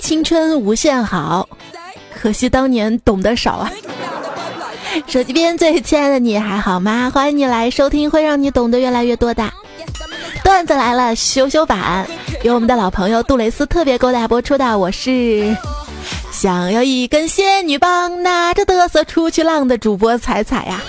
[0.00, 1.48] 青春无限好，
[2.14, 3.72] 可惜当年懂得少啊。
[5.08, 7.10] 手机边最亲爱的你还好吗？
[7.12, 9.50] 欢迎你来收听会让你懂得越来越多的
[10.44, 12.06] 段子来了，羞羞版
[12.42, 14.78] 由我们的老朋友杜蕾斯特别勾搭播出的。
[14.78, 15.56] 我是
[16.30, 20.80] 想要一根仙女棒，拿着嘚瑟出去浪的主播彩彩呀。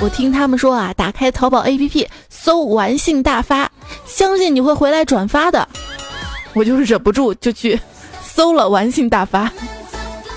[0.00, 3.70] 我听他们说啊，打开淘宝 APP 搜“玩性大发”，
[4.06, 5.68] 相信你会回来转发的。
[6.56, 7.78] 我就是忍不住就去
[8.24, 9.52] 搜了“玩性大发”，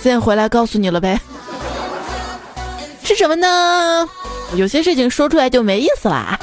[0.04, 1.18] 现在回来告诉你了呗。
[3.02, 4.08] 是什么呢？
[4.56, 6.38] 有些事情说出来就没意思啦。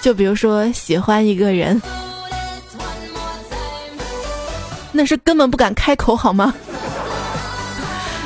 [0.00, 1.80] 就比如说喜欢一个人，
[4.90, 6.52] 那是根本不敢开口，好吗？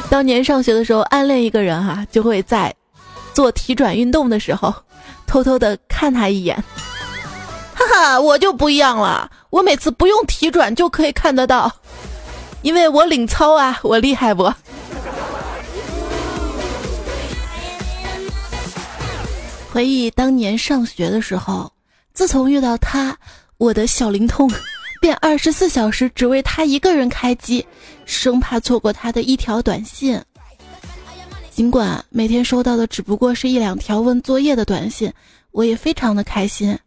[0.08, 2.74] 当年上学的时候，暗恋一个人哈，就会在
[3.34, 4.74] 做体转运动的时候，
[5.26, 6.56] 偷偷的看他一眼。
[7.74, 11.70] 哈哈，我就不一样了，我每次不用体转就可以看得到，
[12.62, 14.52] 因为我领操啊，我厉害不？
[19.72, 21.70] 回忆当年上学的时候，
[22.12, 23.16] 自从遇到他，
[23.56, 24.50] 我的小灵通
[25.00, 27.66] 便二十四小时只为他一个人开机，
[28.04, 30.20] 生怕错过他的一条短信。
[31.50, 35.12] 尽管每天收到的只不过是一两条问作业的短信，
[35.50, 36.78] 我也非常的开心。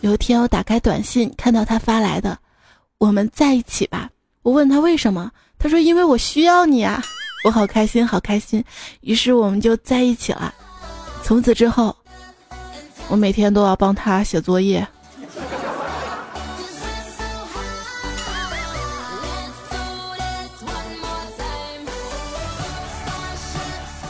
[0.00, 2.38] 有一天我打开短信，看到他发来的
[2.98, 4.08] “我们在一起吧”，
[4.42, 7.02] 我问他为什么，他说因为我需要你啊，
[7.44, 8.64] 我好开心，好开心。
[9.00, 10.54] 于是我们就在一起了。
[11.22, 11.94] 从此之后。
[13.10, 14.86] 我每天都要帮他写作业。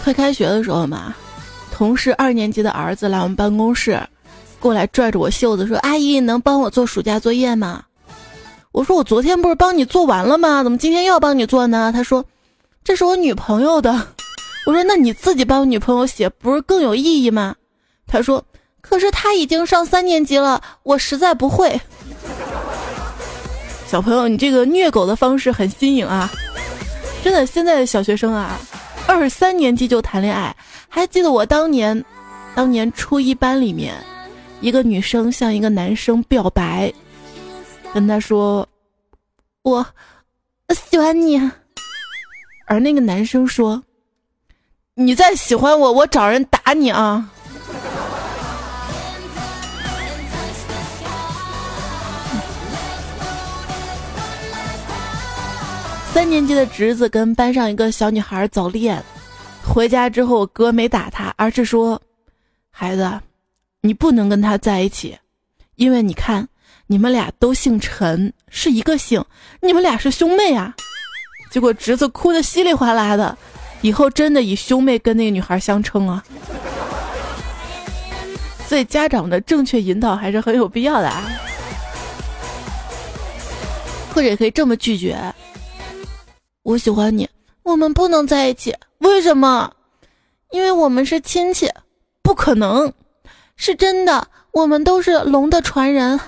[0.02, 1.14] 快开学的时候嘛，
[1.70, 4.02] 同事二年级的儿子来我们办公室，
[4.60, 7.82] 过来拽着我袖子说：“阿姨，能帮我做暑假作业吗？”
[8.72, 10.62] 我说：“我昨天不是帮你做完了吗？
[10.62, 12.24] 怎么今天又要帮你做呢？”他说
[12.84, 13.92] ：“这是我女朋友的。”
[14.66, 17.54] 我说：“那你自己帮我女朋友写，不是更有意义吗？”
[18.06, 18.44] 他说。
[18.80, 21.78] 可是他已经上三年级了，我实在不会。
[23.86, 26.30] 小朋友，你这个虐狗的方式很新颖啊！
[27.22, 28.56] 真的，现在的小学生啊，
[29.06, 30.56] 二三年级就谈恋爱。
[30.88, 32.02] 还记得我当年，
[32.54, 33.92] 当年初一班里面，
[34.60, 36.92] 一个女生向一个男生表白，
[37.94, 38.68] 跟他说
[39.62, 39.86] ：“我
[40.90, 41.38] 喜欢你。”
[42.66, 43.82] 而那个男生说
[44.94, 47.30] ：“你再喜欢我，我找人打你啊！”
[56.12, 59.00] 三年级的侄子跟班上一个小女孩早恋，
[59.64, 62.02] 回家之后，我哥没打他，而是说
[62.70, 63.08] ：“孩子，
[63.80, 65.18] 你不能跟他在一起，
[65.76, 66.48] 因为你看，
[66.86, 69.24] 你们俩都姓陈，是一个姓，
[69.60, 70.74] 你们俩是兄妹啊。”
[71.50, 73.36] 结果侄子哭的稀里哗啦的，
[73.80, 76.22] 以后真的以兄妹跟那个女孩相称啊。
[78.66, 81.24] 所以家长的正确引导还是很有必要的啊，
[84.12, 85.16] 或者也可以这么拒绝。
[86.64, 87.26] 我喜欢你，
[87.62, 88.74] 我们不能在一起。
[88.98, 89.72] 为什么？
[90.50, 91.70] 因为我们是亲戚，
[92.22, 92.92] 不可能，
[93.58, 94.26] 是真的。
[94.52, 96.18] 我们都是龙的传人。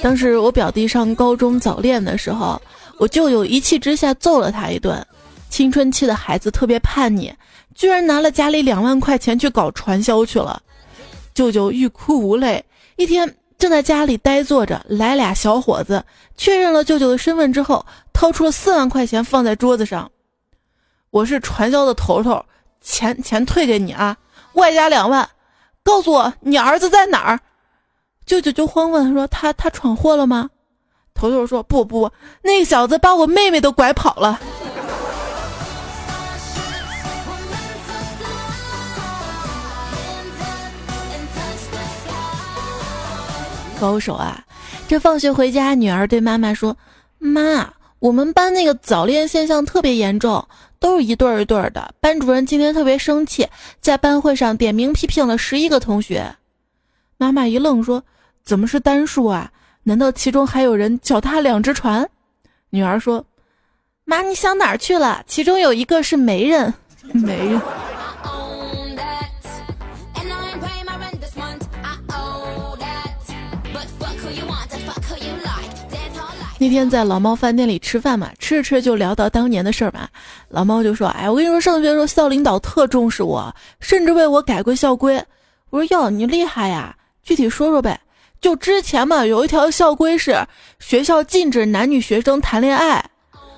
[0.00, 2.60] 当时我表弟上高中早恋的时候，
[2.98, 5.04] 我舅舅一气之下揍了他一顿。
[5.48, 7.32] 青春期的孩子特别叛逆。
[7.74, 10.60] 居然拿了家里两万块钱去搞传销去了，
[11.32, 12.64] 舅舅欲哭无泪。
[12.96, 16.04] 一天正在家里呆坐着，来俩小伙子，
[16.36, 20.10] 确认了舅舅的身份之后，掏出了四万块钱放在桌子上。
[21.10, 22.44] 我是传销的头头，
[22.80, 24.16] 钱钱退给你啊，
[24.52, 25.28] 外加两万。
[25.82, 27.40] 告诉我你儿子在哪儿？
[28.24, 30.50] 舅舅就慌问说：“他他闯祸了吗？”
[31.14, 32.12] 头头说：“不不，
[32.42, 34.38] 那个小子把我妹妹都拐跑了。”
[43.80, 44.44] 高手啊！
[44.86, 46.76] 这放学回家，女儿对妈妈说
[47.18, 50.46] ：“妈，我们班那个早恋现象特别严重，
[50.78, 51.94] 都是一对儿一对儿的。
[52.00, 53.48] 班主任今天特别生气，
[53.80, 56.34] 在班会上点名批评了十一个同学。”
[57.16, 58.02] 妈妈一愣，说
[58.44, 59.50] ：“怎么是单数啊？
[59.82, 62.08] 难道其中还有人脚踏两只船？”
[62.70, 63.24] 女儿说
[64.04, 65.22] ：“妈，你想哪儿去了？
[65.26, 66.72] 其中有一个是媒人，
[67.12, 67.60] 媒人。”
[76.58, 80.08] 那天在老猫饭店里吃饭嘛，吃着吃着就聊到当年的事儿嘛。
[80.48, 85.22] 老猫就说：“哎，我跟你说，上学的时候校领导特重视我，甚至为我改过校规。”
[85.70, 86.96] 我说：“哟，你厉害呀！
[87.22, 87.98] 具体说说呗。”
[88.40, 90.36] 就之前嘛，有一条校规是
[90.78, 93.04] 学校禁止男女学生谈恋爱，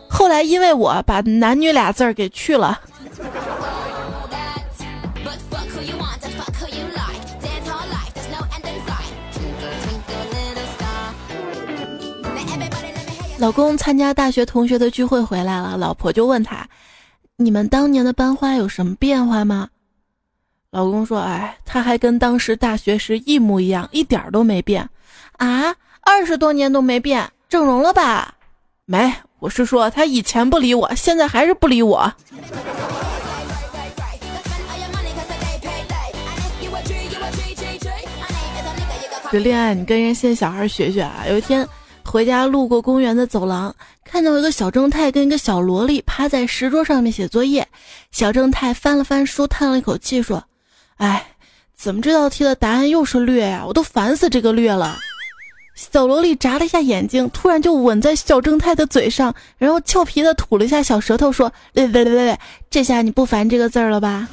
[0.08, 2.80] 后来因为我把男女俩字儿给去了。
[13.40, 16.68] 老公参加大学同学的聚会回来了，老婆就问他
[17.36, 19.70] ：“你们当年的班花有什么变化吗？”
[20.70, 24.86] 老公说：“哎，他还跟当时大学时一模一样，一点都没变。
[25.38, 28.34] 啊，二十多年都没变，整容了吧？
[28.84, 32.12] 没，我是说他以前不理我，现在还是不理我。”
[39.32, 41.24] 这恋爱，你跟人现在小孩学学啊！
[41.26, 41.66] 有一天。
[42.10, 43.72] 回家路过公园的走廊，
[44.04, 47.68] 看到一个小正太跟一个小萝莉趴在石桌上面写作业。
[48.10, 50.42] 小正太翻了翻书，叹了一口气说
[50.98, 51.24] ：“哎，
[51.76, 53.62] 怎么这道题的答案又是略呀？
[53.64, 54.98] 我都烦死这个略了。”
[55.76, 64.28] 小萝莉眨了一下眼睛，突然就吻在小正太的嘴上，然后俏皮的吐了一下小舌头，说：“略略略略，这下你不烦这个字儿了吧？”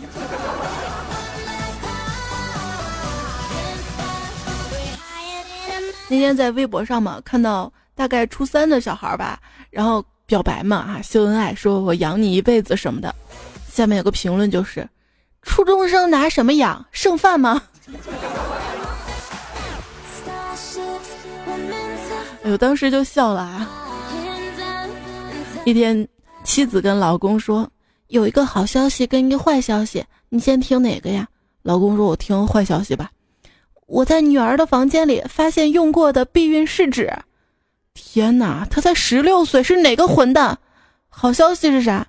[6.09, 9.39] 那天在微博上嘛，看到大概初三的小孩吧，
[9.69, 13.13] 然后表白嘛，啊，秀恩爱，说我养你一辈子什么的。
[13.69, 14.87] 下面有个评论就是，
[15.41, 16.85] 初中生拿什么养？
[16.91, 17.61] 剩饭吗？
[22.43, 23.69] 哎呦，当时就笑了啊。
[25.65, 26.07] 一天，
[26.45, 27.69] 妻子跟老公说，
[28.07, 31.27] 有一个好消息跟一个坏消息，你先听哪个呀？
[31.63, 33.11] 老公说，我听坏消息吧。
[33.87, 37.09] 我在女儿的房间里发现用过的避孕试纸，
[37.93, 40.57] 天哪，她才十六岁，是哪个混蛋？
[41.07, 42.05] 好消息是啥？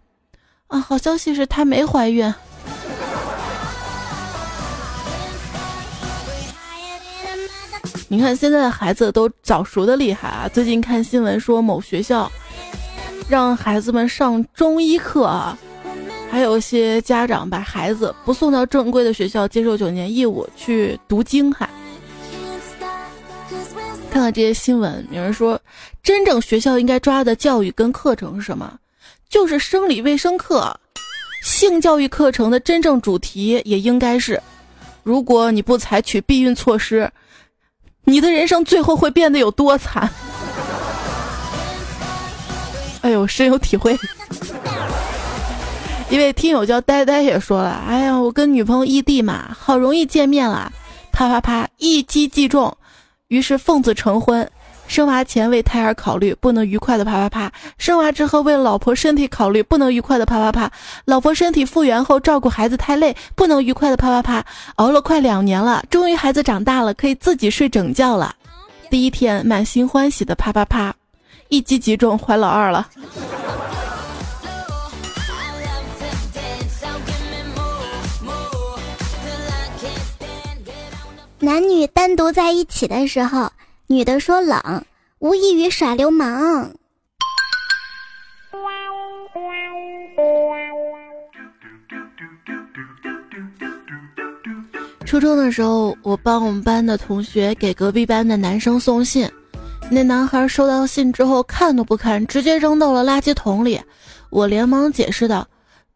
[0.66, 2.34] 啊，好消息是她没怀孕。
[8.08, 10.48] 你看现在的孩子都早熟的厉害啊！
[10.52, 12.28] 最近看新闻说某学校
[13.28, 15.56] 让孩子们上中医课啊。
[16.30, 21.68] 还有一些家长把孩子不送到正规的学校接受九年义务去读经，还
[24.10, 25.58] 看到这些新闻，有人说，
[26.02, 28.78] 真正学校应该抓的教育跟课程是什么？
[29.28, 30.74] 就是生理卫生课，
[31.42, 34.40] 性教育课程的真正主题也应该是，
[35.02, 37.10] 如果你不采取避孕措施，
[38.04, 40.08] 你的人生最后会变得有多惨？
[43.02, 43.98] 哎呦，深有体会。
[46.10, 50.72] 一位听友叫呆呆也说了：“哎呀，我跟女朋友异地嘛，好容易见面了，
[51.12, 52.74] 啪啪啪，一击即中，
[53.28, 54.48] 于是奉子成婚。
[54.86, 60.66] 生娃前为胎儿考虑，不能愉快的啪啪啪；生娃之后为老婆身体考虑，不能愉快的啪啪啪；
[61.04, 64.42] 老婆身体复原后照顾孩子太累，不能愉快的啪啪啪。
[64.76, 68.34] 熬了快两年了，终于孩子长大了，可以自己睡整觉了。
[68.88, 70.94] 第一天满心欢喜的啪啪啪，
[71.50, 72.88] 一击即中，怀老二了。”
[81.40, 83.52] 男女单独在一起的时候，
[83.86, 84.84] 女的说冷，
[85.20, 86.68] 无异于耍流氓。
[95.06, 99.30] 初中的时候，我帮我们班的同学给隔壁班的男生送信，
[99.92, 103.80] 那男孩收到信之后看都不看，直接扔到了垃圾桶里。
[104.28, 105.46] 我连忙解释道：“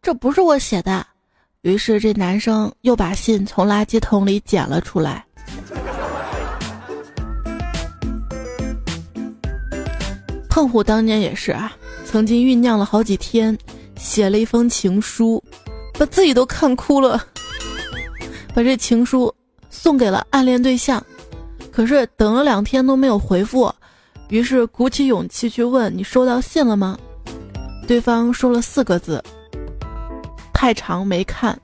[0.01, 1.05] 这不是我写的。”
[1.63, 5.25] 于是这男生又把信从垃圾桶里捡了出来。
[10.53, 13.57] 胖虎当年也是啊，曾经酝酿了好几天，
[13.95, 15.43] 写了一封情书，
[15.97, 17.25] 把自己都看哭了。
[18.53, 19.33] 把这情书
[19.71, 21.03] 送给了暗恋对象，
[21.71, 23.73] 可是等了两天都没有回复，
[24.29, 26.95] 于是鼓起勇气去问：“你收到信了吗？”
[27.87, 29.23] 对方说了四个字
[30.53, 31.59] ：“太长没看。”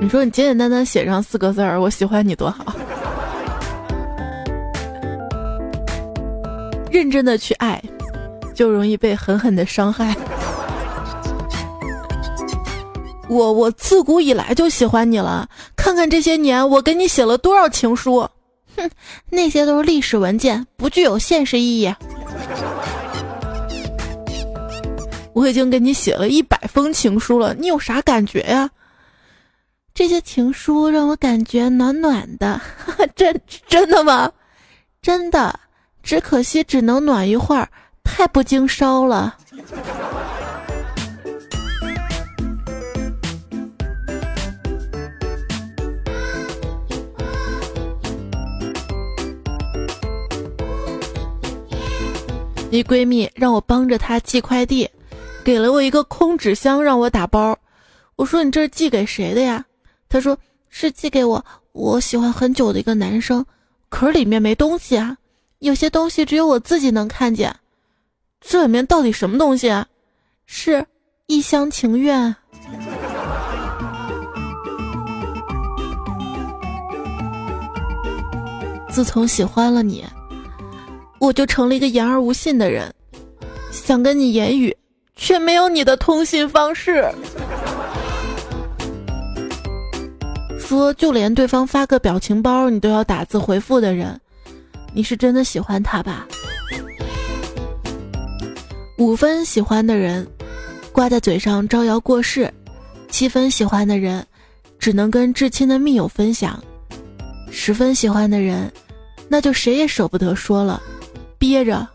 [0.00, 2.64] 你说你简简单单写上四个字儿“我喜欢你”多好，
[6.90, 7.82] 认真的去爱，
[8.54, 10.14] 就容易被狠狠的伤害。
[13.28, 18.28] 我我自古以来就喜欢你了，看看这些年我给你写了多少情书，
[18.76, 18.90] 哼，
[19.30, 21.94] 那些都是历史文件，不具有现实意义。
[25.32, 28.68] 我已经给你写了一百封情书了，你有啥感觉呀？
[29.96, 32.60] 这些情书让我感觉暖暖的，
[33.14, 34.30] 真真的吗？
[35.00, 35.60] 真的，
[36.02, 37.68] 只可惜只能暖一会儿，
[38.02, 39.36] 太不经烧了。
[52.72, 54.90] 一闺蜜让我帮着她寄快递，
[55.44, 57.56] 给了我一个空纸箱让我打包。
[58.16, 59.64] 我说：“你这是寄给谁的呀？”
[60.14, 60.38] 他说
[60.70, 63.44] ：“是寄给我我喜欢很久的一个男生，
[63.88, 65.18] 可是里面没东西啊，
[65.58, 67.52] 有些东西只有我自己能看见。
[68.40, 69.84] 这里面到底什么东西啊？
[70.46, 70.86] 是
[71.26, 72.32] 一厢情愿。”
[78.88, 80.06] 自从喜欢了你。
[81.18, 82.94] 我就成了一个言而无信的人，
[83.72, 84.76] 想跟你言语，
[85.16, 87.04] 却没有你的通信方式。
[90.66, 94.18] 说就连对方发个表情包，你都要打字回复的人，
[94.94, 96.26] 你是真的喜欢他吧？
[98.96, 100.26] 五分喜欢的人，
[100.90, 102.48] 挂在嘴上招摇过市；
[103.10, 104.26] 七分喜欢的人，
[104.78, 106.58] 只能跟至亲的密友分享；
[107.50, 108.72] 十分喜欢的人，
[109.28, 110.82] 那就谁也舍不得说了。
[111.38, 111.86] 憋着，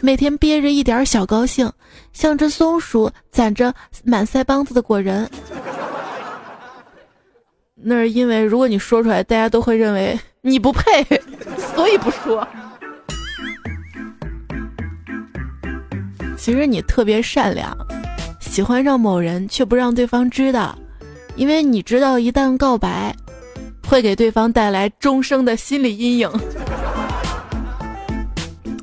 [0.00, 1.70] 每天憋着一点小高兴，
[2.12, 5.30] 像只松鼠攒着满腮帮子的果仁。
[7.84, 11.04] 那是因为如果你说出来，大家都会认为 你不配，
[11.74, 12.46] 所以不说。
[16.36, 17.76] 其实你特别善良，
[18.40, 20.76] 喜欢上某人却不让对方知道，
[21.36, 23.14] 因为你知道一旦告白，
[23.88, 26.30] 会给对方带来终生的心理阴影。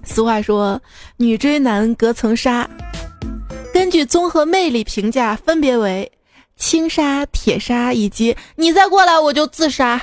[0.03, 0.81] 俗话说，
[1.17, 2.69] 女追男隔层纱。
[3.73, 6.11] 根据综合魅力评价，分别为
[6.59, 9.99] 轻纱、铁纱以及你再过来我就自杀。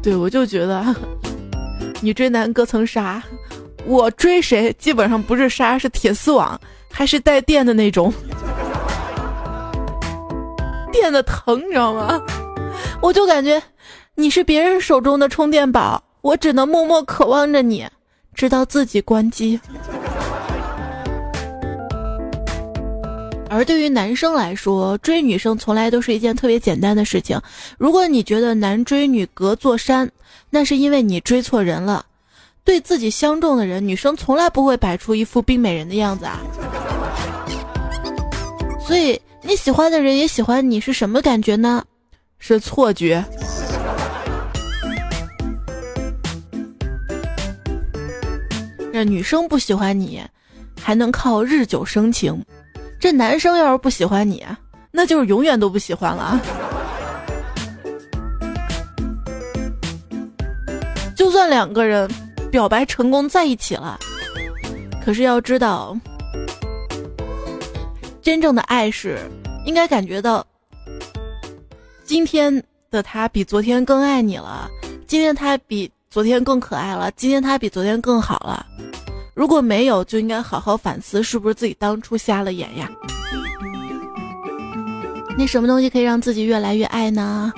[0.00, 0.82] 对，我就觉得，
[2.00, 3.22] 女追男隔层纱，
[3.84, 6.58] 我追谁基本上不是纱，是铁丝网，
[6.90, 8.10] 还是带电的那种，
[10.90, 12.18] 电的疼，你知道吗？
[13.02, 13.60] 我就感觉
[14.14, 17.86] 你是别人手中的充电宝，我只能默默渴望着你，
[18.40, 19.60] 直到自己关机。
[23.50, 27.38] 而对于男生来说，追女生从来都是一件特别简单的事情。
[27.76, 30.10] 如果你觉得男追女隔座山，
[30.48, 32.06] 那是因为你追错人了。
[32.64, 36.40] 对自己相中的人，女生从来不会摆出一副冰美人的样子啊。
[38.80, 41.84] 所以你喜欢的人也喜欢你，是什么感觉呢？
[42.38, 43.22] 是错觉。
[48.92, 50.22] 这女生不喜欢你，
[50.80, 52.34] 还能靠日久生情；
[52.98, 54.44] 这男生要是不喜欢你，
[54.90, 56.40] 那就是永远都不喜欢了。
[61.14, 62.10] 就算两个人
[62.50, 63.98] 表白成功在一起了，
[65.04, 65.96] 可是要知道，
[68.20, 69.18] 真正的爱是
[69.64, 70.44] 应该感觉到。
[72.04, 74.68] 今天的他比昨天更爱你了，
[75.06, 78.66] 今天他比昨天更可爱了，今天他比昨天更好了。
[79.32, 82.90] 如果没有，就应该好好反思，是不是自己当初瞎了眼呀？
[85.38, 87.52] 那什么东西可以让自己越来越爱呢？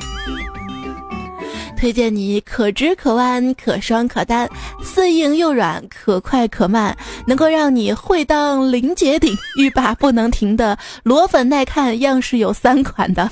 [1.78, 4.46] 推荐你可直可弯可双可单，
[4.84, 6.94] 似硬又软，可快可慢，
[7.26, 13.30] 能够让你会当凌绝顶，欲罢不能停的裸粉耐看，样式有三款的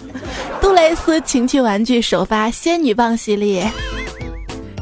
[0.62, 3.71] 杜蕾斯情趣玩具首发仙女棒系列。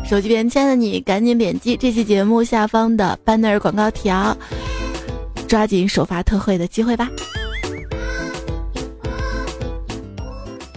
[0.09, 4.35] 手机边亲爱的你，赶紧点击这期节目下方的 banner 广告条，
[5.47, 7.11] 抓紧首发特惠的机会吧。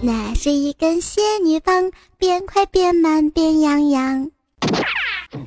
[0.01, 4.29] 那是一根仙女棒，变快变慢变痒痒。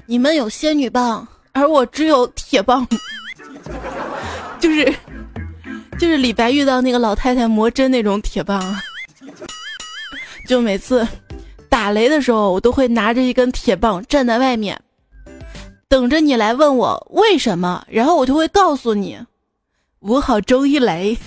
[0.07, 2.89] 你们有仙女棒，而我只有铁棒，
[4.59, 4.95] 就是
[5.99, 8.75] 就是李白遇到那个老太太魔针那种铁棒。
[10.49, 11.07] 就每次
[11.75, 14.81] 打雷的时候，我都会拿着一根铁棒站在外面，
[15.89, 19.19] 等着你来问我为什么，然后我就会告诉你，
[19.99, 21.19] 五好周一雷。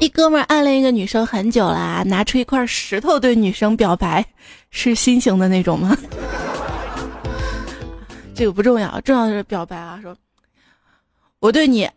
[0.00, 4.26] 一哥们暗恋一个女生很久啦，拿出一块石头对女生表白，
[4.72, 5.96] 是心形的那种吗？
[8.34, 10.00] 这个不重要，重要的是表白啊！
[10.02, 10.16] 说，
[11.38, 11.88] 我对你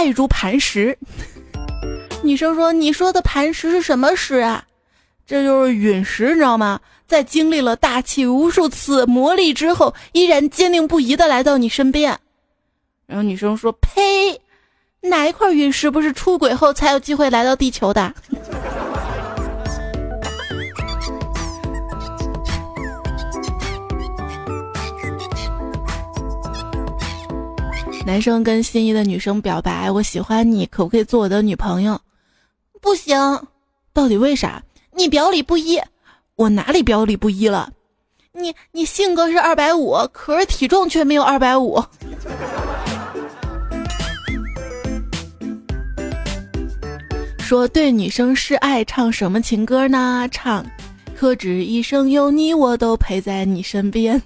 [0.00, 0.96] 爱如磐石。
[2.24, 4.64] 女生说：“你说的磐石是什么石啊？”
[5.28, 6.80] 这就是陨石，你知道吗？
[7.06, 12.18] 在经历了大气无数次磨砺之后，依然坚定不移的来到你身边。
[13.06, 14.40] 然后女生说：“呸，
[15.02, 18.14] 哪一块陨石不是出轨后才有机会来到地球的？”
[28.06, 32.00] 男生跟心仪的女生表白：“我喜欢你，可不可以做我的女朋友？”
[32.80, 33.16] 不行，
[33.92, 34.62] 到底为啥？
[34.92, 35.80] 你表里不一，
[36.34, 37.70] 我哪里表里不一了？
[38.32, 41.78] 你你性格是二百五，可是体重却没有二百五。
[47.38, 50.26] 说对女生示爱，唱什么情歌呢？
[50.30, 50.64] 唱，
[51.14, 54.20] 可知一生有你，我都陪在你身边。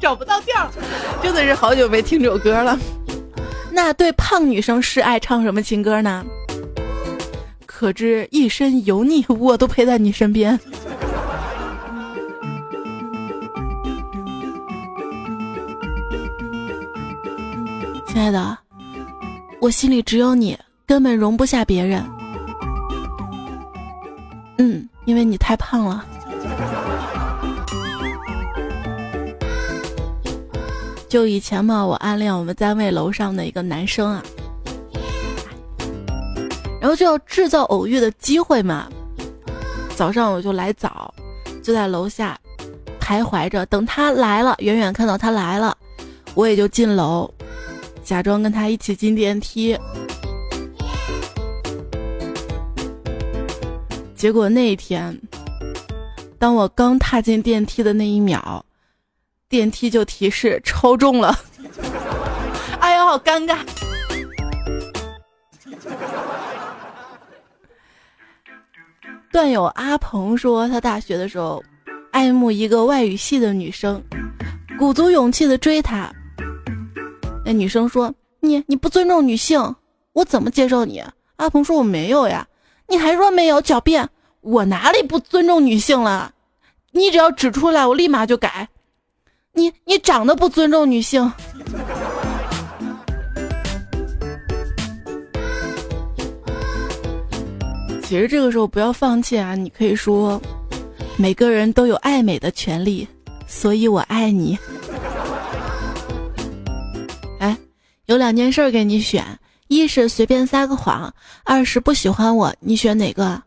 [0.00, 0.70] 找不到调，
[1.22, 2.78] 真的是好久没听这首歌了。
[3.70, 6.24] 那对胖女生示爱，唱什么情歌呢？
[7.66, 10.58] 可知一身油腻，我都陪在你身边。
[18.06, 18.58] 亲爱的，
[19.60, 22.04] 我心里只有你，根本容不下别人。
[24.58, 26.04] 嗯，因为你太胖了。
[31.08, 34.22] 就以前嘛，我暗恋我们单位楼上的一个男生啊，
[36.80, 38.88] 然后就要制造偶遇的机会嘛。
[39.96, 41.12] 早上我就来早，
[41.62, 42.38] 就在楼下
[43.00, 45.76] 徘徊着，等他来了，远远看到他来了，
[46.34, 47.32] 我也就进楼，
[48.04, 49.76] 假装跟他一起进电梯。
[54.14, 55.18] 结果那一天，
[56.38, 58.62] 当我刚踏进电梯的那一秒。
[59.48, 61.34] 电梯就提示超重了，
[62.80, 63.58] 哎呀，好尴尬！
[69.32, 71.62] 段友阿鹏说，他大学的时候
[72.10, 74.02] 爱慕一个外语系的女生，
[74.78, 76.12] 鼓足勇气的追她。
[77.44, 79.74] 那女生说：“你你不尊重女性，
[80.12, 81.02] 我怎么接受你？”
[81.36, 82.46] 阿鹏说：“我没有呀。”
[82.88, 84.08] 你还说没有，狡辩！
[84.40, 86.32] 我哪里不尊重女性了？
[86.92, 88.68] 你只要指出来，我立马就改。
[89.54, 91.32] 你你长得不尊重女性，
[98.02, 99.54] 其实这个时候不要放弃啊！
[99.54, 100.40] 你可以说，
[101.16, 103.06] 每个人都有爱美的权利，
[103.46, 104.56] 所以我爱你。
[107.40, 107.56] 哎，
[108.06, 109.24] 有两件事给你选：
[109.66, 111.12] 一是随便撒个谎，
[111.44, 113.42] 二是不喜欢我，你选哪个？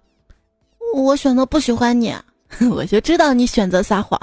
[0.93, 2.13] 我选择不喜欢你，
[2.69, 4.19] 我就知道你选择撒谎。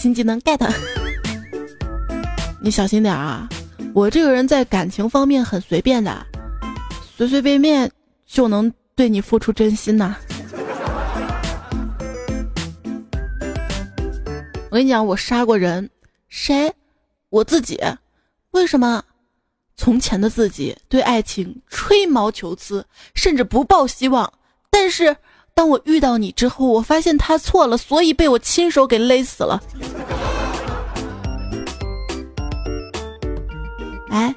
[0.00, 0.58] 新技能 get，
[2.58, 3.46] 你小心点啊！
[3.92, 6.26] 我这个人在感情方面很随便的，
[7.18, 7.92] 随随便便
[8.24, 10.16] 就能对你付出真心呐。
[14.70, 15.90] 我跟你讲，我杀过人，
[16.30, 16.72] 谁？
[17.28, 17.78] 我自己。
[18.52, 19.04] 为什么？
[19.76, 24.32] 从前的自己对爱情吹毛求疵，甚至不抱希望，
[24.70, 25.14] 但是。
[25.60, 29.60] 当我遇到你之后，我发现他错了，所以被我亲手给勒死了。
[34.08, 34.34] 哎，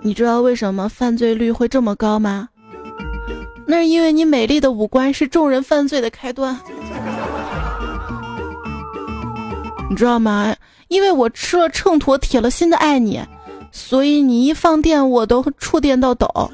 [0.00, 2.48] 你知道为什么犯罪率会这么高吗？
[3.66, 6.58] 那是因为你美丽的五官是众人犯罪的开端。
[9.90, 10.56] 你知道吗？
[10.88, 13.20] 因为我吃了秤砣，铁了心的爱你，
[13.70, 16.50] 所以你一放电我都触电到抖。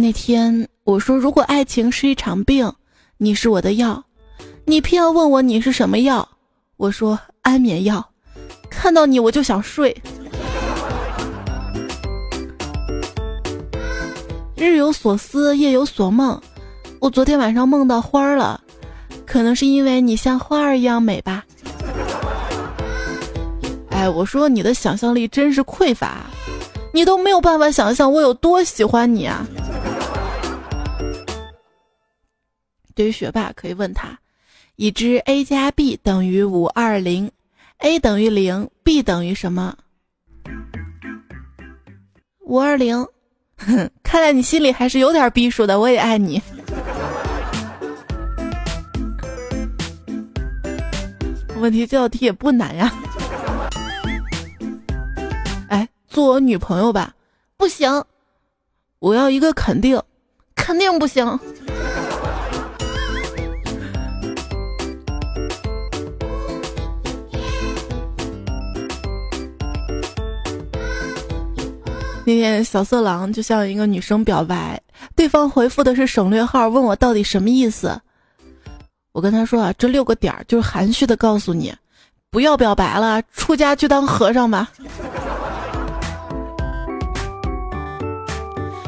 [0.00, 2.72] 那天我说，如果爱情是一场病，
[3.18, 4.02] 你是我的药，
[4.64, 6.26] 你偏要问我你是什么药？
[6.78, 8.02] 我说安眠药，
[8.70, 9.94] 看到你我就想睡。
[14.56, 16.40] 日有所思，夜有所梦，
[16.98, 18.58] 我昨天晚上梦到花儿了，
[19.26, 21.44] 可能是因为你像花儿一样美吧。
[23.90, 26.24] 哎，我说你的想象力真是匮乏，
[26.94, 29.46] 你都没有办法想象我有多喜欢你啊。
[33.00, 34.18] 对于学霸，可以问他：
[34.76, 37.30] 已知 a 加 b 等于五二零
[37.78, 39.74] ，a 等于零，b 等于什么？
[42.40, 43.08] 五二零。
[43.56, 45.80] 哼，看来你心里还是有点逼数的。
[45.80, 46.42] 我也爱你。
[51.56, 52.92] 问题这道题也不难呀。
[55.70, 57.14] 哎，做我女朋友吧？
[57.56, 58.04] 不行，
[58.98, 59.98] 我要一个肯定，
[60.54, 61.40] 肯定不行。
[72.24, 74.80] 那天小色狼就向一个女生表白，
[75.16, 78.00] 对方回复的是省略号，问我到底什么意思。
[79.12, 81.74] 我跟他说啊，这六个点儿就是含蓄的告诉你，
[82.30, 84.70] 不要表白了，出家去当和尚吧。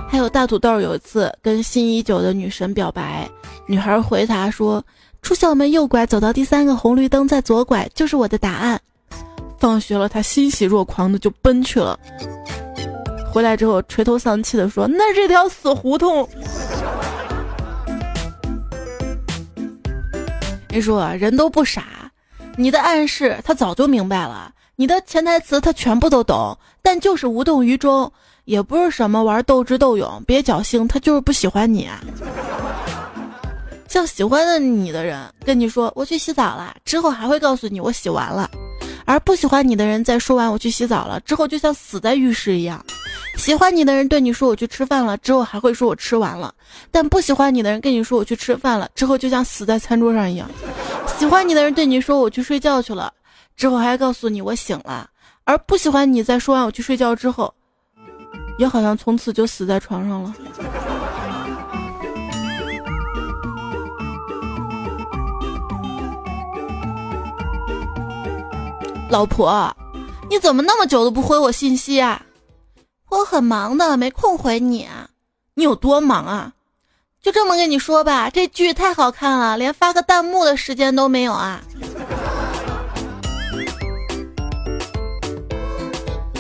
[0.09, 3.29] 还有大土豆有一次跟心仪已久的女神表白，
[3.67, 4.85] 女孩回答说
[5.23, 8.79] ：“出校门右拐，走到第三个红绿灯再左拐，就是我的答案。”
[9.59, 11.99] 放学了，他欣喜若狂的就奔去了。
[13.33, 16.29] 回来之后垂头丧气的说：“那这条死胡同。”
[20.69, 21.83] 你说，人都不傻，
[22.57, 28.13] 你的暗示他早就明白了，你的潜台词他全部都懂，但就是无动于衷。
[28.45, 31.89] 也不是什么玩斗智斗勇，别侥幸，他就是不喜欢你。
[33.93, 38.49] 像喜欢的你的人跟你说我去洗澡了，之后还会告诉你我洗完了；
[39.05, 42.83] 而不喜欢你的人在说完我去洗澡了之后，就像死在浴室一样。
[43.37, 46.51] 喜欢你的人对你说我去吃饭了之后，还会说我吃完了；
[46.91, 50.49] 但不喜欢你的人跟你说我去吃饭了之后，就像死在餐桌上一样。
[51.19, 53.13] 喜欢你的人对你说我去睡觉去了
[53.59, 55.07] 之后，还告诉你我醒了；
[55.45, 57.53] 而不喜欢你在说完我去睡觉之后。
[58.59, 60.35] 也好像从此就死在床上了。
[69.13, 69.71] 老婆，
[70.31, 72.23] 你怎么那么久都不回我信息啊？
[73.11, 75.07] 我很忙的，没空回你啊。
[75.53, 76.51] 你有多忙啊？
[77.21, 81.61] 就这么跟你说吧，这剧太好看了，连发个弹幕的时间都没有啊。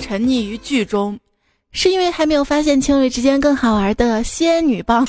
[0.01, 1.21] 沉溺于剧中。
[1.73, 5.07] 是因为还没有发现情侣之间更好玩的仙女棒。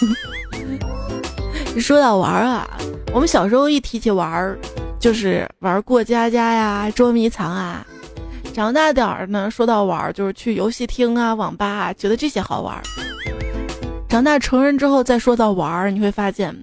[1.80, 2.70] 说到玩啊，
[3.14, 4.60] 我们小时候一提起玩儿，
[5.04, 7.86] 就是玩过家家呀、捉迷藏啊。
[8.54, 12.82] 长大点儿呢，说到玩，就是去游戏厅啊、网吧啊，觉得这些好玩。
[14.08, 16.58] 长大成人之后再说到玩儿，你会发现，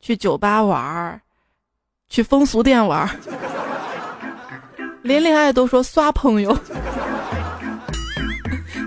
[0.00, 1.20] 去酒吧玩儿，
[2.08, 3.10] 去风俗店玩儿，
[5.02, 6.58] 连恋爱都说刷朋友。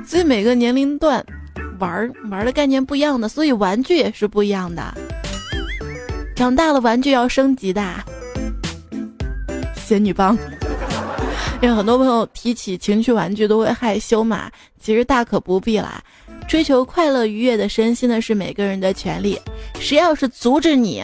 [0.04, 1.24] 所以每个年龄段
[1.78, 4.84] 玩儿玩儿的概念不一样的，所以玩具也是不一样的。
[6.36, 7.84] 长大了玩具要升级的，
[9.86, 10.36] 仙女棒。
[11.62, 16.04] 因为很多朋友提起情趣玩具都会害羞嘛，其实大可不必啦。
[16.48, 19.40] 追求快乐愉悦的身心呢是每个人的权利，
[19.80, 21.04] 谁要是阻止你，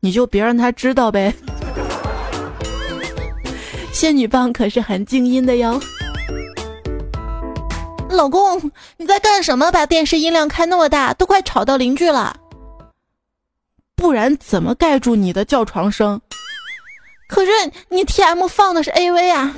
[0.00, 1.32] 你就别让他知道呗。
[3.92, 5.80] 仙女棒可是很静音的哟。
[8.08, 8.58] 老公，
[8.96, 9.70] 你在干什么？
[9.70, 12.36] 把电视音量开那么大，都快吵到邻居了。
[13.94, 16.20] 不然怎么盖住你的叫床声？
[17.30, 17.50] 可是
[17.88, 19.54] 你 T M 放的是 A V 啊。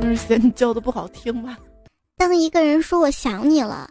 [0.00, 1.58] 那是嫌你叫的不好听吧？
[2.16, 3.90] 当一个人说我想你了，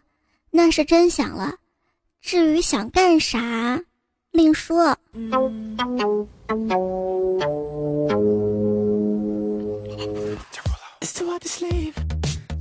[0.51, 1.55] 那是真想了。
[2.19, 3.81] 至于想干啥，
[4.31, 4.97] 另说。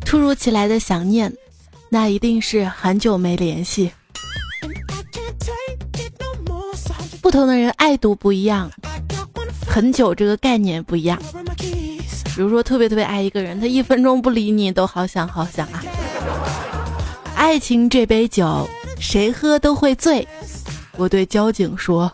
[0.05, 1.33] 突如其来的想念，
[1.89, 3.93] 那一定是很久没联系。
[7.23, 8.69] 不同的人爱读不一样，
[9.65, 11.17] 很久这个概念不一样。
[12.35, 15.81] 比如说，特别特别爱一个人，他一分钟不理你都好想好想啊。
[17.37, 20.27] 爱情这杯酒，谁喝都会醉。
[20.97, 22.11] 我对交警说，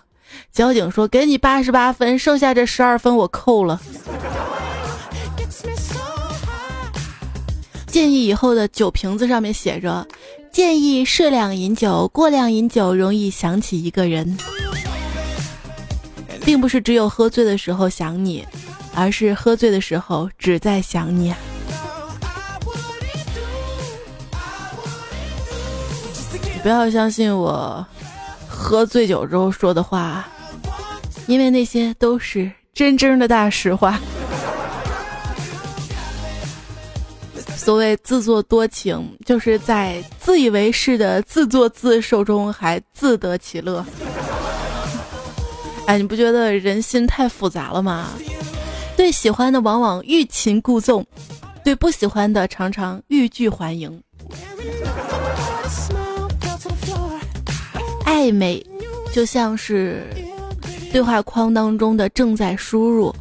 [0.53, 3.81] 交警说给你八十八分，剩下这十二分我扣了。
[7.87, 10.07] 建议以后的酒瓶子上面写着
[10.53, 14.37] ：“建议适量饮酒，过量饮酒容易想起一个人。”
[16.49, 18.43] 并不是只有喝醉的时候想你，
[18.95, 21.35] 而是喝醉的时候只在想你。
[26.33, 27.87] 你不要相信我
[28.49, 30.27] 喝醉酒之后说的话，
[31.27, 34.01] 因为那些都是真正的大实话。
[37.59, 43.85] 所谓自作多情，就是在自以为是的自作自受中还自得其乐。
[45.89, 48.11] 哎，你不觉得人心太复杂了吗？
[48.95, 51.03] 对喜欢的往往欲擒故纵，
[51.65, 54.03] 对不喜欢的常常欲拒还迎。
[58.05, 58.63] 暧昧
[59.15, 60.07] 就像是
[60.93, 63.15] 对话框当中的正在输入，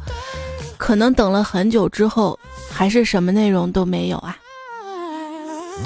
[0.76, 2.38] 可能等了很久之后。
[2.70, 4.36] 还是什么内容都没有啊！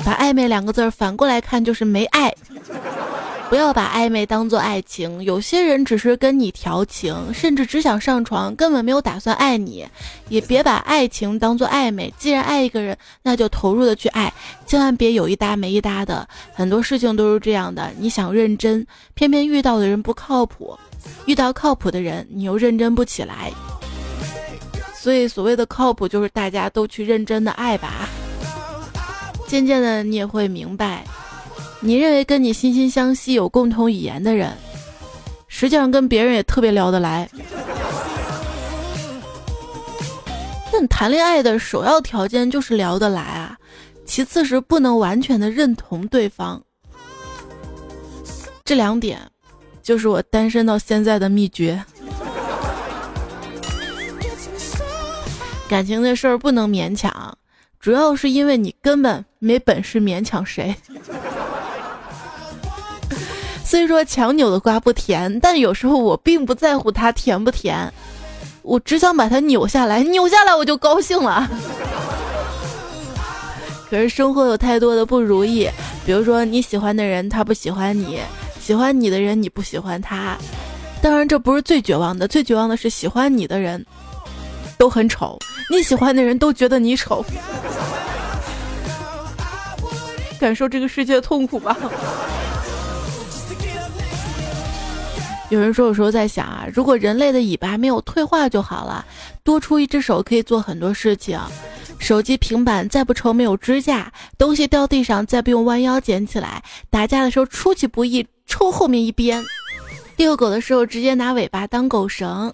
[0.05, 2.35] 把暧昧两个字反过来看就是没爱，
[3.53, 5.23] 不要把暧昧当做爱情。
[5.25, 9.87] 有些人只是跟你调情，甚至只想上床，根本没有打算爱你。
[10.31, 12.11] 也别把爱情当做暧昧。
[12.17, 14.33] 既然爱一个人，那就投入的去爱，
[14.65, 16.27] 千万别有一搭没一搭的。
[16.55, 20.75] 很多事情都是这样的，你想认真，偏偏遇到的人不靠谱；
[21.27, 23.53] 遇到靠谱的人，你又认真不起来。
[24.95, 28.09] 所以，所谓的靠谱，就是大家都去认真的爱吧。
[29.47, 31.05] 渐渐的，你也会明白。
[31.85, 34.57] 你认为跟你惺惺相惜、有共同语言的人，
[35.49, 37.29] 实际上跟别人也特别聊得来。
[40.73, 43.59] 但谈恋爱的首要条件就是聊得来啊，
[44.07, 46.63] 其次是不能完全的认同对方。
[48.65, 49.21] 这两点，
[49.83, 51.85] 就是我单身到现在的秘诀。
[55.69, 57.37] 感情的事儿不能勉强，
[57.81, 60.75] 主要是因为你根本没本事勉强谁。
[63.73, 67.91] 虽说强扭的瓜不甜，但有时候我并不在乎它甜不甜，
[68.61, 71.49] 我只想把它扭下来，扭下来我就高兴了。
[73.89, 75.67] 可是生活有太多的不如意，
[76.05, 78.21] 比如说你喜欢的人他不喜欢你，
[78.61, 80.37] 喜欢你的人你不喜欢他，
[81.01, 83.83] 当然这不是最绝望的，最绝望的是喜欢你的人
[84.77, 85.39] 都很丑，
[85.71, 87.25] 你喜欢的人都觉得你丑，
[90.39, 91.75] 感受这个世界的痛苦吧。
[95.53, 99.05] 有人说，有时候在想啊，如果人类的尾巴没有退化就好了，
[99.45, 101.39] 多出一只手可以做很多事情。
[101.99, 109.45] 手机、平板再不愁没有支架，东西掉地上再不用弯腰捡起来，打架的时候出其不意抽后面一边，
[110.17, 112.51] 遛狗的时候直接拿尾巴当狗绳，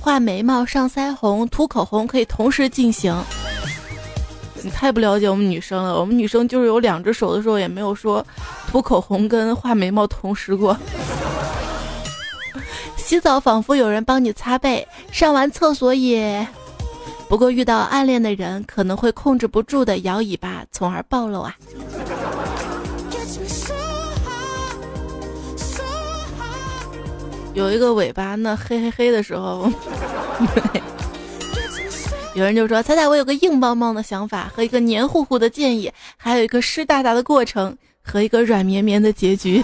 [0.00, 3.16] 画眉毛、上腮红、涂口红可以同时进行。
[4.64, 8.26] 你太不了解我们女生了，我们女生就是有两只手的时候也没有说
[8.66, 10.76] 涂口红跟画眉毛同时过。
[13.04, 16.46] 洗澡仿佛有人帮你擦背，上完厕所也。
[17.28, 21.54] 不过遇到暗恋的人，可能会控制不住的摇尾巴，从而暴露啊。
[27.52, 29.70] 有一个尾巴那黑黑黑的时候，
[32.34, 39.62] 有人就说：“彩彩，我有个硬邦邦的想法和一个黏糊糊的建议，还有一个湿哒哒的过程和一个软绵绵的结局。”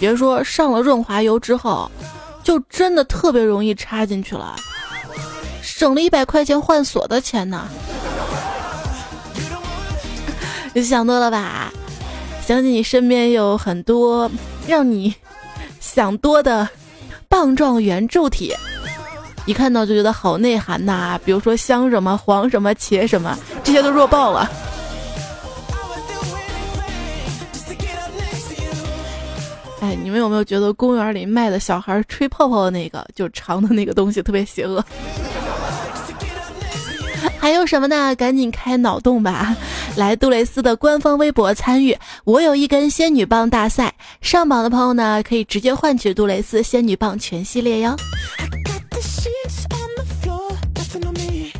[0.00, 1.90] 别说上了润滑油之后，
[2.42, 4.56] 就真的特别容易插进去了，
[5.62, 7.68] 省了一百块钱换锁的钱呢。
[10.72, 11.70] 你想多了吧？
[12.46, 14.28] 相信你身边有很多
[14.66, 15.14] 让你
[15.78, 16.68] 想多的
[17.28, 18.52] 棒状圆柱体，
[19.44, 21.20] 一看到就觉得好内涵呐。
[21.24, 24.50] 比如说香什么、黄什么、茄什么，这些都弱爆了。
[29.94, 34.84] 你们有没有觉得公园里卖的小孩吹泡泡的那个，就长的那个东西特别邪恶？
[37.38, 38.14] 还有什么呢？
[38.16, 39.56] 赶紧开脑洞吧！
[39.96, 47.96] 来杜蕾斯的官方微博参与“我有一根仙女棒”大赛，上榜的朋友呢，可以直接换取杜蕾斯仙女棒全系列哟。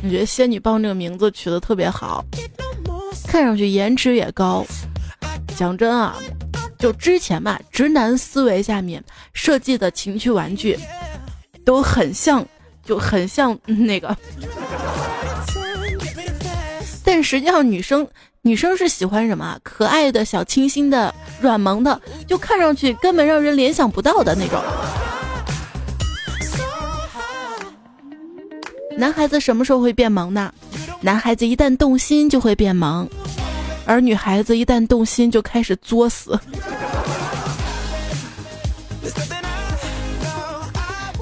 [0.03, 2.23] 我觉得仙女棒这个名字取得特别好，
[3.27, 4.65] 看上去颜值也高。
[5.55, 6.15] 讲真啊。
[6.81, 10.77] 就之前吧，直男思维下面设计的情趣玩具，
[11.63, 12.43] 都很像，
[12.83, 14.17] 就很像那个。
[17.05, 18.07] 但实际上，女生
[18.41, 19.59] 女生是喜欢什么？
[19.61, 24.59] 可爱的小清新的、软萌的，就看上去根本让人联想不到的那种。
[28.97, 30.51] 男孩子什么时候会变萌呢？
[31.01, 33.07] 男孩子一旦动心就会变萌。
[33.85, 36.39] 而女孩子一旦动心就开始作死。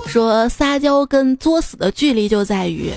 [0.08, 2.92] 说撒娇跟作死的距离就在于，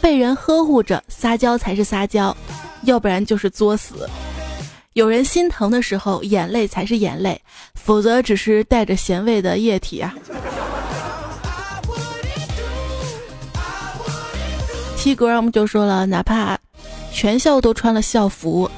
[0.00, 2.36] 被人呵护着撒娇才是撒娇，
[2.82, 4.08] 要不然就是作死。
[4.92, 7.40] 有人心疼的时候，眼泪才是眼泪，
[7.74, 10.14] 否则只是带着咸味的液体啊。
[14.98, 16.58] T 哥我们就说了，哪怕。
[17.16, 18.70] 全校都穿了校服，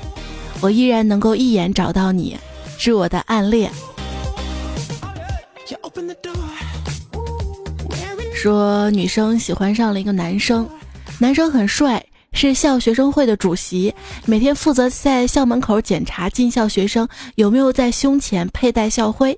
[0.61, 2.39] 我依然能够一眼找到你，
[2.79, 3.69] 是我的暗恋。
[8.33, 10.65] 说女生喜欢上了一个男生，
[11.19, 12.01] 男生很帅，
[12.33, 13.93] 是校学生会的主席，
[14.25, 19.37] 每天负责在校门口检查进校学生有没有在胸前佩戴校徽。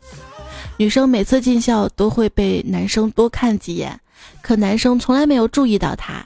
[0.76, 3.98] 女生每次进校都会被男生多看几眼，
[4.42, 6.22] 可男生从来没有注意到她。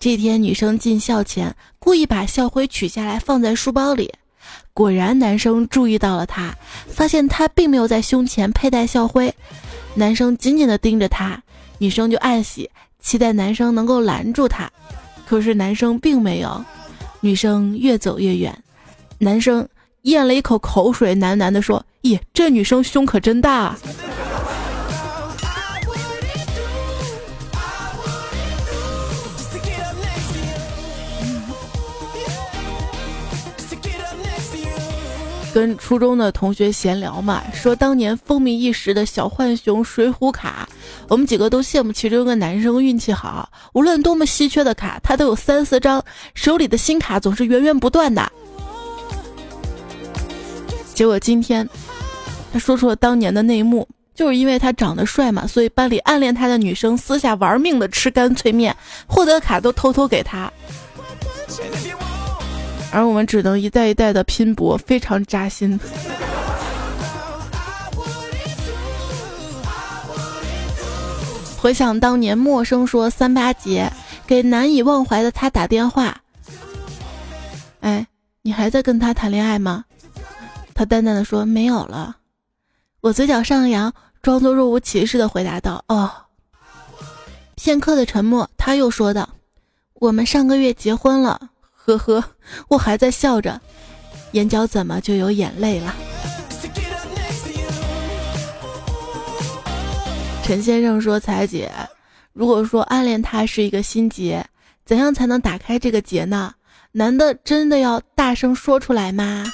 [0.00, 4.10] 这天，女生进校前故意把校徽取下来放在书包里，
[4.72, 6.54] 果然男生注意到了她，
[6.88, 9.32] 发现她并没有在胸前佩戴校徽。
[9.94, 11.38] 男生紧紧地盯着她，
[11.76, 14.70] 女生就暗喜，期待男生能够拦住她。
[15.26, 16.64] 可是男生并没有，
[17.20, 18.58] 女生越走越远，
[19.18, 19.68] 男生
[20.04, 23.78] 咽了一口口水，喃喃地说：“咦，这女生胸可真大。”啊。”
[35.52, 40.68] 跟初中的同学闲聊嘛，说当年风靡一时的小浣熊水浒卡，
[41.08, 46.02] 我们几个都羡慕其中一个男生运气好，无论多么稀缺的卡，他都有三四张，
[46.34, 48.30] 手里的新卡总是源源不断的。
[50.94, 51.68] 结果今天，
[52.52, 60.52] 他说出了当年的内幕，就是因为他长得帅嘛，所以班里暗恋他的女生私下玩命的吃干脆面，获得卡都偷偷给他。
[62.92, 65.78] 而我们只能一代一代的拼搏，非常扎心。
[71.56, 73.92] 回想当年陌生说三八节
[74.26, 76.18] 给难以忘怀的他打电话，
[77.80, 78.06] 哎，
[78.42, 79.84] 你还在跟他谈恋爱吗？
[80.74, 82.16] 他淡淡的说没有了。
[83.02, 86.10] 我嘴角上扬，装作若无其事的回答道：“哦。”
[87.56, 89.28] 片刻的沉默，他又说道
[90.00, 91.50] ：“我们上个月结婚了。”
[91.84, 92.22] 呵呵，
[92.68, 93.60] 我还在笑着，
[94.32, 95.94] 眼角怎么就有眼泪了？
[100.44, 101.70] 陈先生说：“彩姐，
[102.32, 104.44] 如果说暗恋他是一个心结，
[104.84, 106.54] 怎样才能打开这个结呢？
[106.92, 109.44] 男的真的要大声说出来吗？”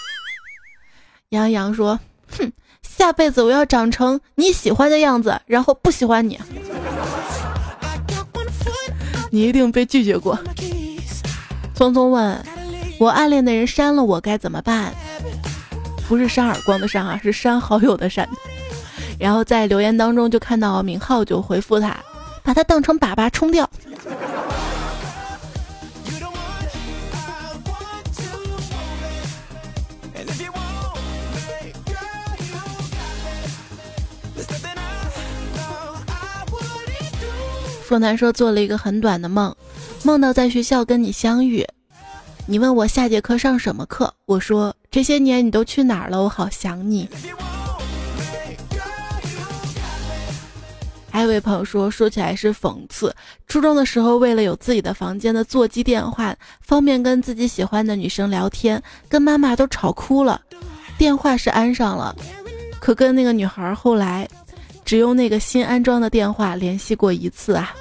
[1.30, 2.00] 杨洋说
[2.38, 2.50] ：“哼，
[2.82, 6.40] 下辈子我要长成你喜欢的样子，然后不喜欢你。
[9.30, 10.38] 你一定被拒绝过。”
[11.76, 12.42] 匆匆问
[12.98, 14.94] ：“我暗恋的人删了我该怎么办？”
[16.08, 18.26] 不是扇耳光的扇啊，是删好友的删。
[19.18, 21.94] 然后在留言当中就看到名号，就回复他，
[22.42, 23.68] 把他当成粑粑冲掉。
[37.86, 39.54] 说男说做了一个很短的梦。
[40.02, 41.66] 梦到在学校跟你相遇，
[42.46, 47.08] 你问我下节课上什么课，我说这些年你都去哪儿了，我好想你。
[51.10, 53.14] 还有位朋友说，说起来是讽刺，
[53.48, 60.40] 初中的时候为了有自己的房间的座机电话，方便跟自己喜欢的女生聊天，跟妈妈都吵哭了。
[60.98, 62.14] 电话是安上了，
[62.78, 64.28] 可跟那个女孩后来
[64.84, 67.74] 只用那个新安装的电话联系过一次啊。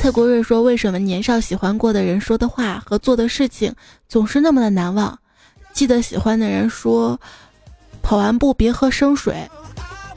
[0.00, 3.70] 蔡国瑞说：“为什么年少喜欢过的人说的话和做的事情
[4.08, 5.18] 总是那么的难忘？
[5.74, 7.20] 记得喜欢的人说，
[8.00, 9.46] 跑完步别喝生水，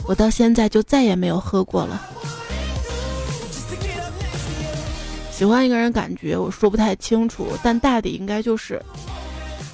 [0.05, 2.01] 我到现在就再也没有喝过了。
[5.29, 8.81] 喜欢一个人，感觉我说不太清楚，但大抵应该就是，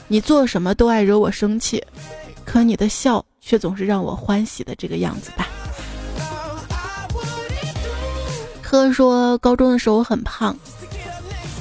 [0.08, 1.86] 你做什么都爱惹我生气，
[2.44, 5.48] 可你的笑却总是让我欢喜的这个样子吧。”
[8.70, 10.56] 哥说，高中的时候我很胖，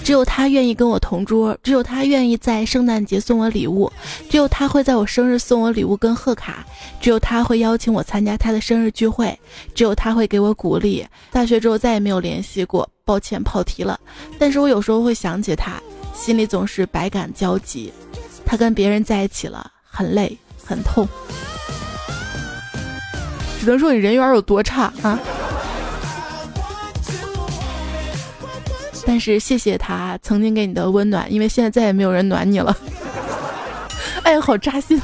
[0.04, 3.90] 只有他愿意跟我同桌，只有他愿意在圣诞节送我礼物，
[4.28, 6.66] 只有他会在我生日送我礼物跟贺卡，
[7.00, 9.36] 只有他会邀请我参加他的生日聚会，
[9.74, 11.02] 只有他会给我鼓励。
[11.32, 13.98] 大学之后再也没有联系过，抱歉跑题了。
[14.38, 15.80] 但是我有时候会想起他，
[16.14, 17.90] 心里总是百感交集。
[18.44, 21.08] 他跟别人在一起了，很累很痛，
[23.58, 25.18] 只能说你人缘有多差啊。
[29.08, 32.76] 但是谢谢他曾经给你的温暖，因为现在再也没有人暖你了。
[34.22, 35.00] 哎，好扎心。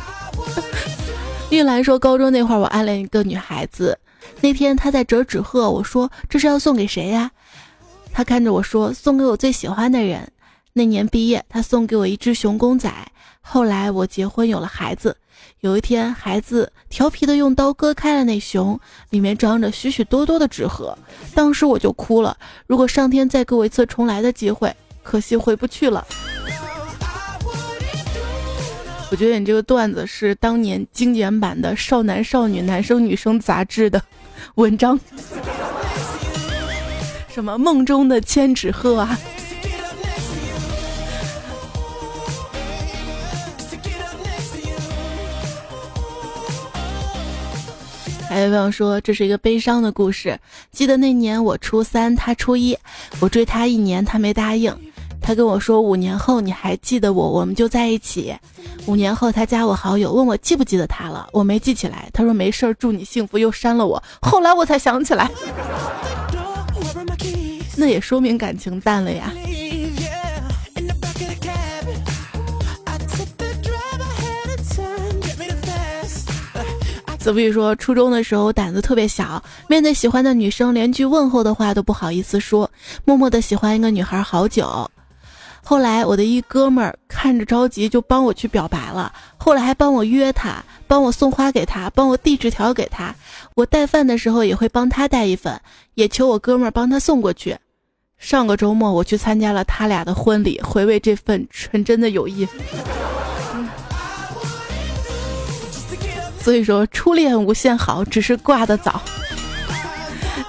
[1.48, 3.98] 玉兰说，高中那会儿我暗恋一个女孩子，
[4.42, 7.30] 那天她在折纸鹤，我说这是要送给谁呀？
[8.12, 10.30] 她看着我说送给我最喜欢的人。
[10.74, 12.92] 那年毕业，她送给我一只熊公仔。
[13.46, 15.16] 后来我结婚有了孩子。
[15.60, 18.78] 有一天，孩子调皮的用刀割开了那熊，
[19.10, 20.96] 里面装着许许多多的纸盒。
[21.34, 22.36] 当时我就哭了。
[22.66, 26.04] 如果上天再给我一次重来的机会，可惜回不去了。
[29.10, 34.02] 我觉得你这个段子是当年精简版的《少男少女男生女生》杂志的
[34.56, 34.98] 文章，
[37.28, 39.18] 什么梦中的千纸鹤啊。
[48.34, 50.36] 还有朋友说这是一个悲伤的故事。
[50.72, 52.76] 记得那年我初三，他初一，
[53.20, 54.76] 我追他一年，他没答应。
[55.22, 58.34] 他跟我说五年后你还记得我，我们就在一起。
[58.86, 62.10] 五年后他加我好友，问我记不记得他了，我没记起来。
[62.12, 64.02] 他说没事儿，祝你幸福，又删了我。
[64.20, 65.30] 后来我才想起来，
[67.78, 69.32] 那也说明感情淡了呀。
[77.24, 82.70] 子不语说，初中的时候胆子特别小，面对喜欢的女生，连句问候的话都不好意思说，
[83.06, 84.86] 默默的喜欢一个女孩好久。
[85.62, 89.10] 后来我的一哥们儿看着着急，就帮我去表白了。
[89.38, 93.14] 后来还帮我约她，帮我送花给她，帮我递纸条给她。
[93.54, 95.58] 我带饭的时候也会帮他带一份，
[95.94, 97.56] 也求我哥们儿帮他送过去。
[98.18, 102.46] 上个周末我去参加了他俩的婚礼，回味这份纯真的友谊。
[106.44, 109.00] 所以说，初恋无限好，只是挂的早。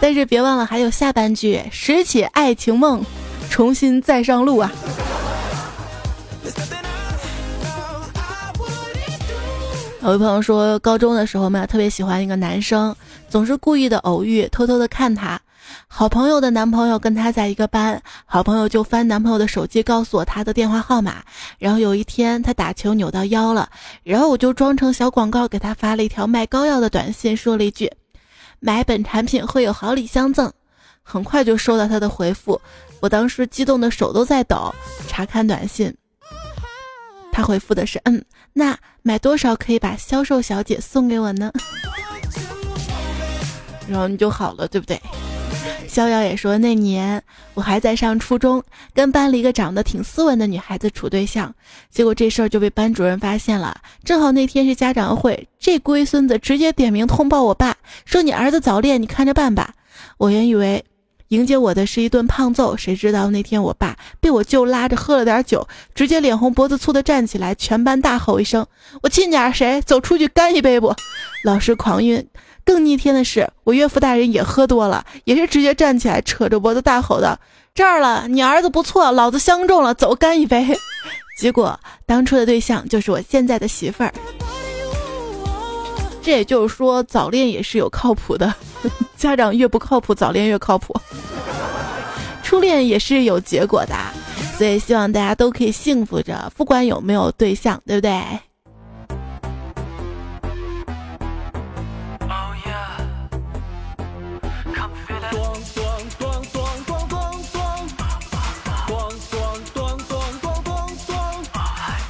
[0.02, 3.02] 但是别忘了还有下半句：拾起爱情梦，
[3.50, 4.70] 重新再上路啊！
[10.02, 12.94] 有位朋友说，高中的时候嘛，特别喜欢一个男生，
[13.30, 15.40] 总是故意的偶遇，偷偷的看他。
[15.88, 21.24] 好朋友的男朋友跟他在一个班，好朋友就翻男朋友的手机，告诉我他的电话号码。
[21.58, 23.70] 然后有一天他打球扭到腰了，
[24.04, 27.92] 然后我就装成小广告给他发了一条卖膏药的短信，说了一句
[28.60, 30.52] ：“买本产品会有好礼相赠。”
[31.08, 32.60] 很快就收到他的回复，
[33.00, 34.74] 我当时激动的手都在抖。
[35.08, 35.96] 查看短信，
[37.32, 38.24] 他回复的是：“嗯，
[38.54, 41.52] 那买多少可以把销售小姐送给我呢？”
[43.88, 45.00] 然后你就好了，对不对？
[45.88, 47.22] 逍遥也说，那年
[47.54, 48.64] 我还在上初中，
[48.94, 51.54] 跟班里一个长得挺斯文的女孩子处对象，
[51.90, 53.76] 结果这事儿就被班主任发现了。
[54.04, 59.74] 正好那天是家长会，这龟孙子直接点名通报我爸，说你儿子早恋，你看着办吧。
[60.18, 60.84] 我原以为
[61.30, 68.66] 迎接我的是一顿胖揍，谁知道那天我爸被我舅拉着喝了点酒，直接脸红脖子粗的站起来，全班大吼一声
[69.02, 69.82] ：“我亲家谁？
[69.82, 70.94] 走出去干一杯不？”
[71.46, 72.28] 老师狂晕。
[72.66, 77.40] 更逆天的是，我岳父大人也喝多了，也是直接站起来，扯着脖子大吼的
[77.76, 80.68] ：“这儿了，你儿子不错，老子相中了，走，干一杯。”
[81.38, 84.14] 结果当初的对象就是我现在的媳妇儿。
[86.24, 88.52] 这也就是说，早恋也是有靠谱的，
[89.16, 90.96] 家长越不靠谱，早恋越靠谱。
[92.42, 93.96] 初恋也是有结果的，
[94.58, 98.20] 所以希望大家都可以幸福着，不管有没有对象，对不对？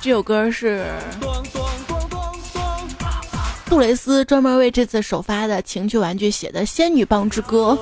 [0.05, 0.85] 这首歌是
[3.65, 7.75] 杜蕾斯专门为这次首发的情趣玩具写的《仙女棒之歌》。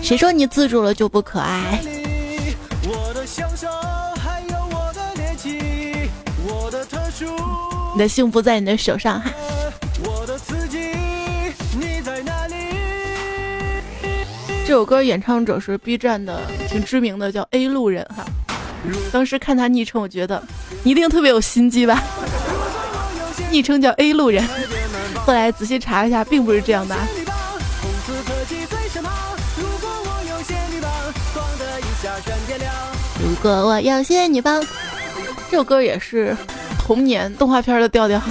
[0.00, 1.82] 谁说你自主了就不可爱？
[2.86, 4.55] 我的自，谁说你
[7.96, 9.30] 的幸福在你的手上哈。
[14.66, 18.24] 这首歌演唱者是 B 站的挺知名的，叫 A 路人哈。
[19.12, 20.42] 当时看他昵称，我觉得
[20.82, 22.02] 你一定特别有心机吧。
[23.50, 24.44] 昵称叫 A 路人，
[25.24, 26.96] 后来仔细查一下，并不是这样的。
[33.22, 34.60] 如果我有仙女棒，
[35.50, 36.36] 这首歌也是。
[36.86, 38.22] 童年动画片的调调，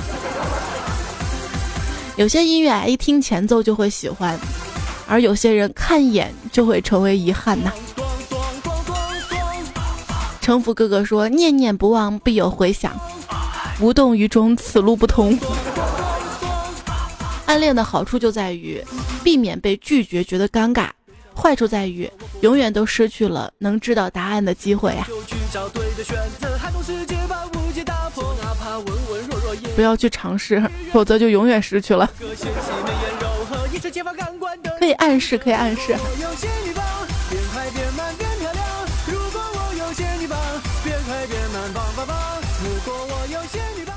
[2.15, 4.39] 有些音乐一听前奏就会喜欢，
[5.09, 7.73] 而有些人看一眼就会成为遗憾呐。
[10.39, 12.97] 城府哥哥说：“念念不忘必有回响，
[13.81, 15.37] 无动于衷此路不通。”
[17.47, 18.81] 暗恋的好处就在于
[19.21, 20.87] 避免被拒绝觉得尴尬，
[21.35, 25.05] 坏处在于永远都失去了能知道答案的机会呀。
[29.75, 30.61] 不要去尝试，
[30.91, 32.09] 否则就永远失去了。
[34.79, 35.95] 可以暗示，可以暗示。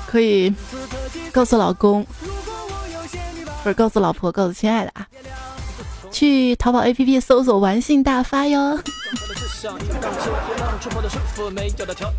[0.07, 0.53] 可以
[1.31, 2.05] 告诉老公，
[3.63, 5.05] 不是告诉老婆，告诉亲爱的啊，
[6.11, 8.79] 去淘宝 APP 搜索“玩性大发”哟。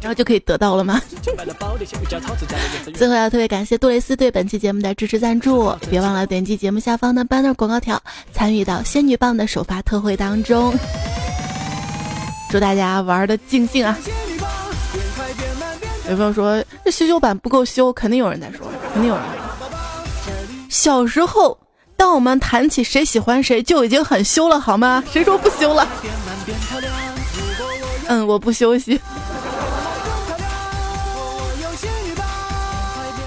[0.00, 1.00] 然后就可以得到了吗？
[2.94, 8.00] 最后要特别感谢杜蕾斯对本期节目的支持赞助，别忘了点击节目下方的 banner 广告条，
[8.32, 10.74] 参与到仙女棒的首发特惠当中。
[12.50, 13.96] 祝大家玩的尽兴啊！
[16.08, 19.24] 有朋友说这修修版不够修，肯定有人在说，肯定有人。
[20.68, 21.56] 小时候，
[21.96, 25.02] 当我们谈起谁喜欢谁，就已经很修了，好吗？
[25.10, 25.86] 谁说不修了？
[28.10, 29.00] 嗯，我不休息。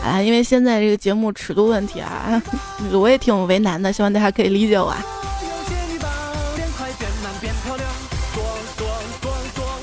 [0.03, 2.41] 啊，因为现在这个节目尺度问题啊，
[2.91, 4.87] 我也挺为难的，希望大家可以理解我。
[4.87, 4.97] 啊。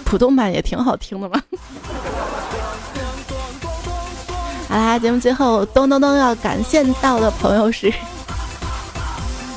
[0.05, 1.43] 普通版也挺好听的嘛。
[4.69, 7.91] 好啦，节目最后咚咚咚要感谢到的朋友是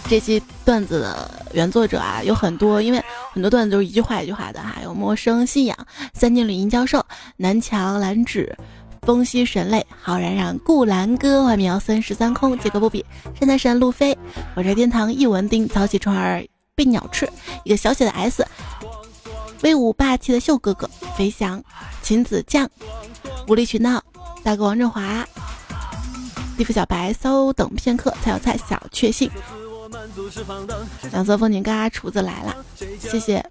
[0.08, 3.03] 这期段子的原作者啊，有很多，因为
[3.34, 4.76] 很多段子都是一句话一句话的哈。
[4.84, 5.76] 有陌生信仰、
[6.14, 7.04] 三金吕银教授、
[7.38, 8.56] 南墙蓝纸、
[9.02, 13.04] 风息神泪、好冉冉、顾兰哥、外面要森十三空、杰克波比、
[13.38, 14.16] 山丹山路飞、
[14.56, 17.28] 火柴天堂、一文丁、早起虫儿被鸟吃、
[17.64, 18.46] 一个小写的 S。
[19.64, 21.64] 威武霸气的秀哥哥，飞翔，
[22.02, 22.70] 秦子将，
[23.48, 24.04] 无理取闹，
[24.44, 25.26] 大哥王振华，
[26.58, 29.32] 地府小白，稍等片刻，菜有菜，小确幸，
[31.12, 32.56] 两色风景嘎，厨子来了，
[33.00, 33.44] 谢谢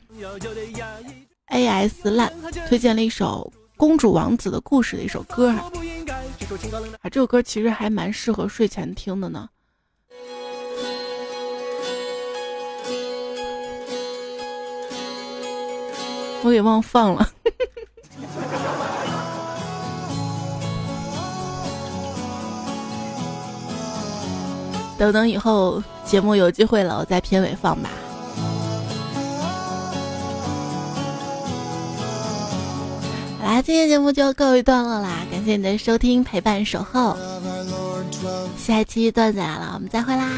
[1.47, 2.33] ，A S 烂
[2.69, 5.71] 推荐了一首公主王子的故事的一首歌啊，
[7.11, 9.49] 这首歌其实还蛮适合睡前听的呢。
[16.45, 17.31] 我给忘放了。
[25.03, 27.91] 等等，以后节目有机会了，我在片尾放吧。
[33.41, 37.17] 好啦，今天节目就告一段落啦，感谢你的收听、陪伴、守候。
[38.57, 40.31] 下一期段子来了，我们再会啦。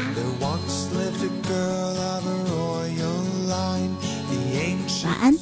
[5.03, 5.35] 晚安。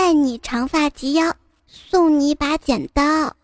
[0.00, 1.34] 待你长发及腰
[1.66, 3.34] 送你一把剪刀。